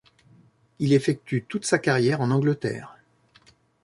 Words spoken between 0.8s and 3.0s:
effectue toute sa carrière en Angleterre.